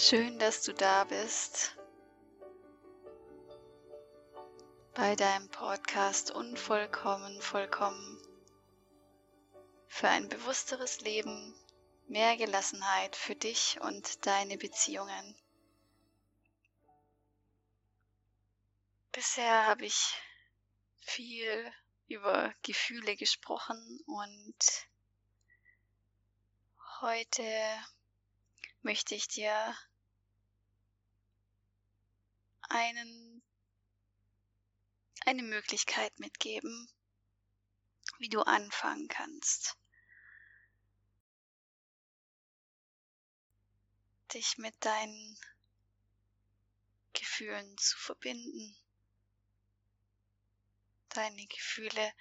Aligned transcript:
Schön, 0.00 0.38
dass 0.38 0.62
du 0.62 0.72
da 0.72 1.02
bist 1.02 1.76
bei 4.94 5.16
deinem 5.16 5.48
Podcast 5.48 6.30
Unvollkommen, 6.30 7.42
vollkommen 7.42 8.22
für 9.88 10.08
ein 10.08 10.28
bewussteres 10.28 11.00
Leben, 11.00 11.52
mehr 12.06 12.36
Gelassenheit 12.36 13.16
für 13.16 13.34
dich 13.34 13.80
und 13.80 14.24
deine 14.24 14.56
Beziehungen. 14.56 15.36
Bisher 19.10 19.66
habe 19.66 19.84
ich 19.86 20.14
viel 21.00 21.72
über 22.06 22.54
Gefühle 22.62 23.16
gesprochen 23.16 24.00
und 24.06 24.86
heute 27.00 27.42
möchte 28.82 29.14
ich 29.14 29.28
dir 29.28 29.76
einen, 32.68 33.42
eine 35.24 35.42
Möglichkeit 35.42 36.18
mitgeben, 36.18 36.88
wie 38.18 38.28
du 38.28 38.42
anfangen 38.42 39.08
kannst. 39.08 39.76
Dich 44.32 44.58
mit 44.58 44.74
deinen 44.84 45.38
Gefühlen 47.14 47.78
zu 47.78 47.96
verbinden, 47.96 48.76
deine 51.08 51.46
Gefühle 51.46 52.12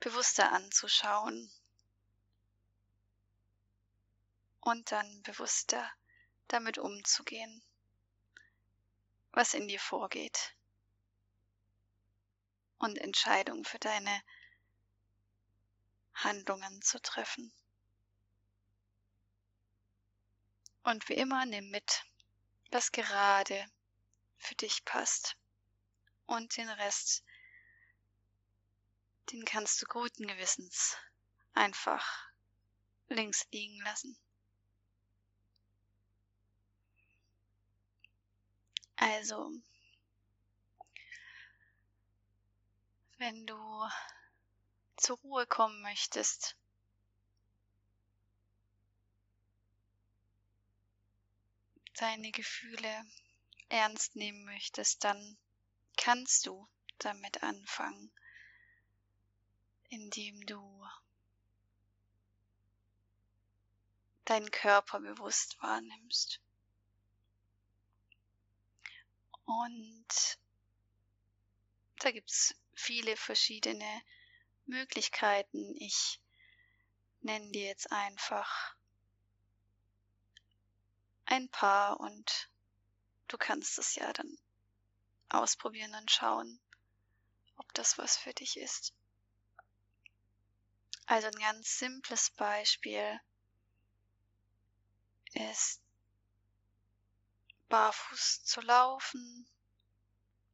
bewusster 0.00 0.50
anzuschauen 0.52 1.52
und 4.66 4.90
dann 4.90 5.22
bewusster 5.22 5.88
damit 6.48 6.76
umzugehen 6.76 7.62
was 9.36 9.52
in 9.52 9.68
dir 9.68 9.78
vorgeht 9.78 10.56
und 12.78 12.96
Entscheidungen 12.96 13.66
für 13.66 13.78
deine 13.78 14.22
Handlungen 16.14 16.80
zu 16.80 17.00
treffen. 17.02 17.52
Und 20.84 21.06
wie 21.10 21.14
immer 21.14 21.44
nimm 21.44 21.70
mit, 21.70 22.04
was 22.70 22.92
gerade 22.92 23.70
für 24.38 24.54
dich 24.54 24.86
passt. 24.86 25.36
Und 26.24 26.56
den 26.56 26.70
Rest, 26.70 27.22
den 29.30 29.44
kannst 29.44 29.82
du 29.82 29.86
guten 29.86 30.26
Gewissens 30.26 30.96
einfach 31.52 32.30
links 33.08 33.46
liegen 33.52 33.82
lassen. 33.82 34.18
Also, 38.96 39.52
wenn 43.18 43.46
du 43.46 43.88
zur 44.96 45.18
Ruhe 45.18 45.46
kommen 45.46 45.82
möchtest, 45.82 46.56
deine 51.94 52.30
Gefühle 52.30 53.04
ernst 53.68 54.16
nehmen 54.16 54.44
möchtest, 54.44 55.04
dann 55.04 55.36
kannst 55.96 56.46
du 56.46 56.68
damit 56.98 57.42
anfangen, 57.42 58.10
indem 59.88 60.44
du 60.46 60.86
deinen 64.24 64.50
Körper 64.50 65.00
bewusst 65.00 65.60
wahrnimmst. 65.62 66.40
Und 69.46 70.38
da 72.00 72.10
gibt 72.10 72.30
es 72.30 72.54
viele 72.74 73.16
verschiedene 73.16 74.02
Möglichkeiten. 74.66 75.74
Ich 75.76 76.20
nenne 77.20 77.50
dir 77.52 77.66
jetzt 77.66 77.90
einfach 77.90 78.76
ein 81.24 81.48
paar 81.48 82.00
und 82.00 82.50
du 83.28 83.38
kannst 83.38 83.78
es 83.78 83.94
ja 83.94 84.12
dann 84.12 84.36
ausprobieren 85.28 85.94
und 85.94 86.10
schauen, 86.10 86.60
ob 87.56 87.72
das 87.74 87.98
was 87.98 88.16
für 88.16 88.34
dich 88.34 88.56
ist. 88.58 88.94
Also 91.06 91.28
ein 91.28 91.38
ganz 91.38 91.78
simples 91.78 92.30
Beispiel 92.30 93.20
ist 95.34 95.80
barfuß 97.68 98.44
zu 98.44 98.60
laufen 98.60 99.46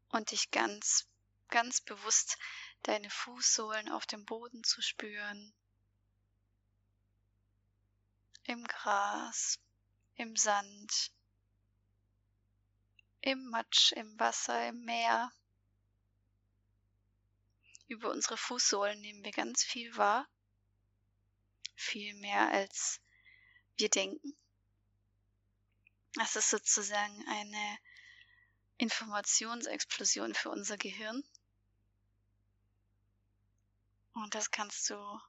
und 0.09 0.31
dich 0.31 0.51
ganz, 0.51 1.07
ganz 1.49 1.81
bewusst 1.81 2.39
deine 2.83 3.11
Fußsohlen 3.11 3.91
auf 3.91 4.07
dem 4.07 4.25
Boden 4.25 4.65
zu 4.65 4.83
spüren. 4.83 5.53
Im 8.45 8.65
Gras, 8.65 9.61
im 10.17 10.37
Sand, 10.37 11.13
im 13.21 13.51
Matsch, 13.51 13.93
im 13.93 14.19
Wasser, 14.19 14.69
im 14.69 14.85
Meer. 14.85 15.33
Über 17.87 18.11
unsere 18.11 18.37
Fußsohlen 18.37 19.01
nehmen 19.01 19.25
wir 19.25 19.33
ganz 19.33 19.63
viel 19.63 19.97
wahr, 19.97 20.27
viel 21.75 22.15
mehr 22.15 22.51
als 22.51 23.01
wir 23.77 23.91
denken. 23.91 24.37
Das 26.15 26.37
ist 26.37 26.51
sozusagen 26.51 27.27
eine 27.27 27.79
Informationsexplosion 28.77 30.35
für 30.35 30.51
unser 30.51 30.77
Gehirn. 30.77 31.25
Und 34.15 34.35
das 34.35 34.51
kannst 34.51 34.91
du 34.91 35.21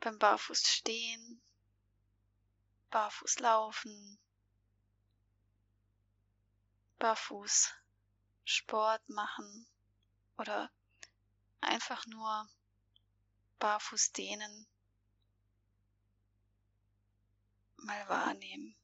beim 0.00 0.18
Barfuß 0.18 0.66
stehen, 0.66 1.40
barfuß 2.90 3.38
laufen, 3.38 4.18
barfuß 6.98 7.72
Sport 8.44 9.08
machen 9.08 9.66
oder 10.38 10.70
einfach 11.60 12.04
nur 12.06 12.48
barfuß 13.60 14.12
dehnen, 14.12 14.66
mal 17.76 18.08
wahrnehmen. 18.08 18.79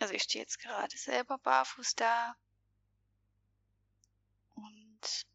Also 0.00 0.14
ich 0.14 0.22
stehe 0.22 0.42
jetzt 0.42 0.58
gerade 0.58 0.96
selber 0.96 1.36
barfuß 1.36 1.94
da 1.94 2.34
und 4.54 5.26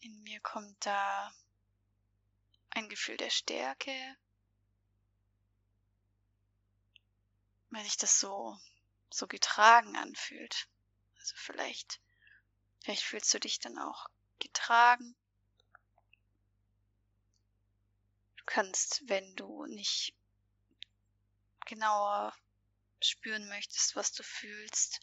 in 0.00 0.20
mir 0.24 0.40
kommt 0.40 0.84
da 0.84 1.32
ein 2.70 2.88
Gefühl 2.88 3.16
der 3.16 3.30
Stärke, 3.30 4.16
weil 7.70 7.84
sich 7.84 7.96
das 7.98 8.18
so 8.18 8.58
so 9.10 9.28
getragen 9.28 9.96
anfühlt. 9.96 10.68
Also 11.20 11.36
vielleicht 11.36 12.00
vielleicht 12.80 13.04
fühlst 13.04 13.32
du 13.32 13.38
dich 13.38 13.60
dann 13.60 13.78
auch 13.78 14.08
getragen. 14.40 15.14
Du 18.38 18.44
kannst, 18.44 19.08
wenn 19.08 19.36
du 19.36 19.66
nicht 19.66 20.16
genauer 21.64 22.34
spüren 23.00 23.48
möchtest, 23.48 23.96
was 23.96 24.12
du 24.12 24.22
fühlst, 24.22 25.00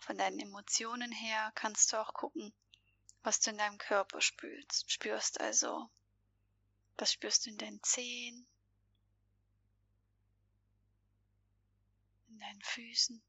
von 0.00 0.18
deinen 0.18 0.38
Emotionen 0.38 1.10
her, 1.12 1.50
kannst 1.54 1.92
du 1.92 1.96
auch 2.00 2.12
gucken, 2.12 2.52
was 3.22 3.40
du 3.40 3.50
in 3.50 3.58
deinem 3.58 3.78
Körper 3.78 4.20
spürst. 4.20 4.90
Spürst 4.90 5.40
also, 5.40 5.88
was 6.98 7.12
spürst 7.12 7.46
du 7.46 7.50
in 7.50 7.58
deinen 7.58 7.82
Zehen, 7.82 8.46
in 12.28 12.38
deinen 12.38 12.62
Füßen 12.62 13.22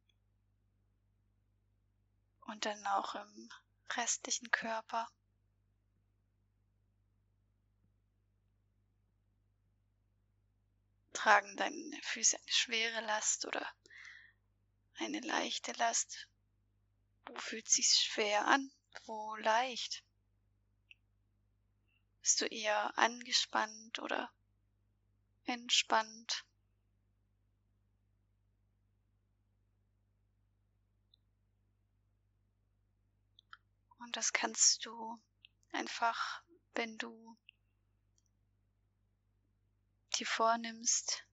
und 2.47 2.65
dann 2.65 2.85
auch 2.87 3.15
im 3.15 3.49
restlichen 3.95 4.51
Körper. 4.51 5.07
Tragen 11.25 11.57
deine 11.57 11.99
Füße 12.03 12.37
eine 12.37 12.51
schwere 12.51 13.01
Last 13.01 13.47
oder 13.47 13.67
eine 14.99 15.21
leichte 15.21 15.71
Last? 15.71 16.29
Wo 17.25 17.33
fühlt 17.39 17.67
sich 17.67 17.87
schwer 17.87 18.45
an? 18.45 18.71
Wo 19.05 19.35
leicht? 19.37 20.03
Bist 22.21 22.41
du 22.41 22.45
eher 22.45 22.95
angespannt 22.99 23.97
oder 23.97 24.31
entspannt? 25.45 26.45
Und 33.97 34.15
das 34.15 34.31
kannst 34.31 34.85
du 34.85 35.19
einfach, 35.71 36.43
wenn 36.75 36.99
du 36.99 37.35
dir 40.15 40.27
vornimmst, 40.27 41.25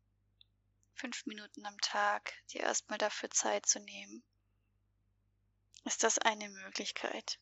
fünf 0.95 1.27
Minuten 1.27 1.65
am 1.67 1.79
Tag 1.81 2.33
dir 2.51 2.63
erstmal 2.63 2.99
dafür 2.99 3.31
Zeit 3.31 3.67
zu 3.67 3.81
nehmen, 3.81 4.23
ist 5.85 6.03
das 6.03 6.19
eine 6.19 6.49
Möglichkeit, 6.49 7.39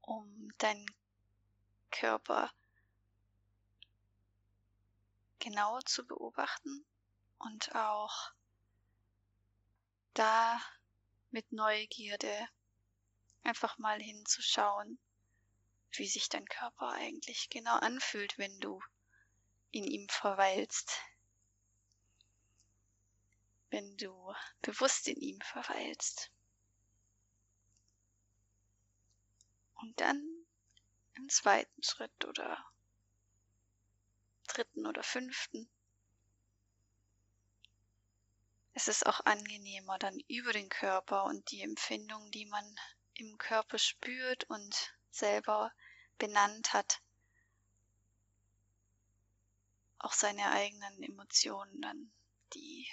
um 0.00 0.52
deinen 0.58 0.86
Körper 1.90 2.52
genau 5.38 5.80
zu 5.80 6.06
beobachten 6.06 6.84
und 7.38 7.74
auch 7.74 8.32
da 10.14 10.60
mit 11.30 11.52
Neugierde 11.52 12.48
einfach 13.44 13.78
mal 13.78 14.00
hinzuschauen, 14.00 14.98
wie 15.92 16.06
sich 16.06 16.28
dein 16.28 16.46
Körper 16.46 16.90
eigentlich 16.92 17.48
genau 17.50 17.76
anfühlt, 17.76 18.36
wenn 18.38 18.58
du 18.60 18.80
in 19.70 19.84
ihm 19.84 20.08
verweilst, 20.08 21.00
wenn 23.70 23.96
du 23.96 24.34
bewusst 24.62 25.08
in 25.08 25.16
ihm 25.20 25.40
verweilst. 25.40 26.30
Und 29.74 30.00
dann 30.00 30.46
im 31.14 31.28
zweiten 31.28 31.82
Schritt 31.82 32.24
oder 32.24 32.64
dritten 34.46 34.86
oder 34.86 35.02
fünften 35.02 35.70
es 38.80 38.86
ist 38.86 39.06
auch 39.06 39.26
angenehmer 39.26 39.98
dann 39.98 40.20
über 40.28 40.52
den 40.52 40.68
Körper 40.68 41.24
und 41.24 41.50
die 41.50 41.62
Empfindungen, 41.62 42.30
die 42.30 42.46
man 42.46 42.64
im 43.14 43.36
Körper 43.36 43.76
spürt 43.76 44.44
und 44.44 44.94
selber 45.10 45.72
benannt 46.16 46.72
hat, 46.72 47.02
auch 49.98 50.12
seine 50.12 50.50
eigenen 50.50 51.02
Emotionen 51.02 51.80
dann, 51.80 52.12
die 52.54 52.88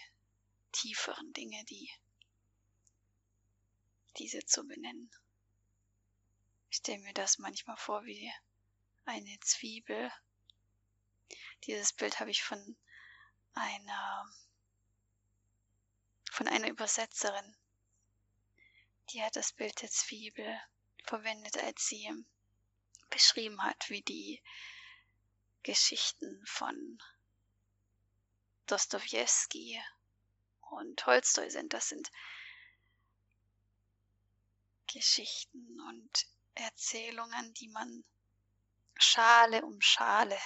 tieferen 0.72 1.32
Dinge, 1.34 1.64
die 1.66 1.90
diese 4.18 4.46
zu 4.46 4.66
benennen. 4.66 5.12
Ich 6.70 6.78
stelle 6.78 7.00
mir 7.00 7.14
das 7.14 7.38
manchmal 7.38 7.78
vor 7.78 8.06
wie 8.06 8.32
eine 9.06 9.40
Zwiebel. 9.42 10.12
Dieses 11.66 11.94
Bild 11.94 12.20
habe 12.20 12.32
ich 12.32 12.44
von 12.44 12.78
einer 13.54 14.26
von 16.32 16.48
einer 16.50 16.68
Übersetzerin. 16.68 17.56
Die 19.12 19.24
hat 19.24 19.36
das 19.38 19.54
Bild 19.54 19.82
der 19.82 19.90
Zwiebel 19.90 20.60
verwendet, 21.06 21.58
als 21.58 21.88
sie 21.88 22.12
beschrieben 23.10 23.62
hat, 23.64 23.90
wie 23.90 24.02
die 24.02 24.42
Geschichten 25.66 26.46
von 26.46 27.02
Dostoevsky 28.68 29.82
und 30.60 31.00
Tolstoi 31.00 31.50
sind. 31.50 31.74
Das 31.74 31.90
sind 31.90 32.12
Geschichten 34.86 35.82
und 35.82 36.28
Erzählungen, 36.54 37.52
die 37.56 37.68
man 37.70 38.04
Schale 38.96 39.66
um 39.66 39.82
Schale 39.82 40.38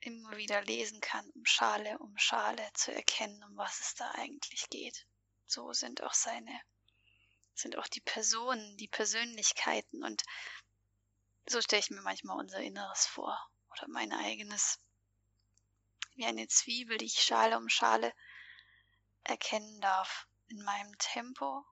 immer 0.00 0.36
wieder 0.36 0.60
lesen 0.62 1.00
kann, 1.00 1.30
um 1.30 1.46
Schale 1.46 1.98
um 2.00 2.18
Schale 2.18 2.68
zu 2.74 2.92
erkennen, 2.92 3.44
um 3.44 3.56
was 3.56 3.78
es 3.78 3.94
da 3.94 4.10
eigentlich 4.16 4.68
geht. 4.70 5.06
So 5.46 5.72
sind 5.72 6.02
auch 6.02 6.14
seine, 6.14 6.60
sind 7.54 7.78
auch 7.78 7.88
die 7.88 8.00
Personen, 8.00 8.76
die 8.76 8.88
Persönlichkeiten 8.88 10.04
und 10.04 10.22
so 11.46 11.60
stelle 11.60 11.80
ich 11.80 11.90
mir 11.90 12.00
manchmal 12.00 12.38
unser 12.38 12.60
Inneres 12.60 13.06
vor 13.06 13.38
oder 13.70 13.86
mein 13.88 14.12
eigenes. 14.12 14.80
Wie 16.14 16.24
eine 16.24 16.48
Zwiebel, 16.48 16.98
die 16.98 17.06
ich 17.06 17.22
Schale 17.22 17.56
um 17.56 17.68
Schale 17.68 18.14
erkennen 19.24 19.80
darf 19.80 20.26
in 20.48 20.62
meinem 20.62 20.96
Tempo, 20.98 21.64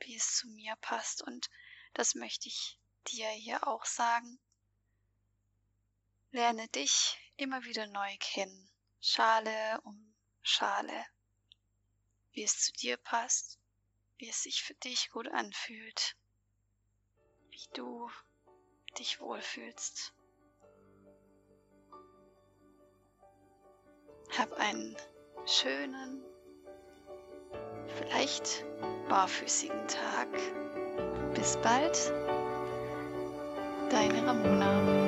wie 0.00 0.16
es 0.16 0.36
zu 0.36 0.48
mir 0.48 0.76
passt 0.76 1.22
und 1.22 1.50
das 1.92 2.14
möchte 2.14 2.48
ich 2.48 2.78
dir 3.08 3.28
hier 3.28 3.66
auch 3.66 3.84
sagen. 3.84 4.38
Lerne 6.30 6.68
dich 6.68 7.16
immer 7.36 7.64
wieder 7.64 7.86
neu 7.86 8.16
kennen, 8.18 8.70
Schale 9.00 9.80
um 9.82 10.14
Schale, 10.42 11.06
wie 12.32 12.42
es 12.42 12.60
zu 12.60 12.72
dir 12.72 12.96
passt, 12.96 13.58
wie 14.24 14.30
es 14.30 14.42
sich 14.42 14.62
für 14.62 14.72
dich 14.72 15.10
gut 15.10 15.28
anfühlt, 15.28 16.16
wie 17.50 17.68
du 17.74 18.08
dich 18.98 19.20
wohlfühlst. 19.20 20.14
Hab 24.38 24.50
einen 24.54 24.96
schönen, 25.44 26.24
vielleicht 27.98 28.64
barfüßigen 29.10 29.88
Tag. 29.88 30.30
Bis 31.34 31.58
bald, 31.58 32.10
deine 33.90 34.26
Ramona. 34.26 35.03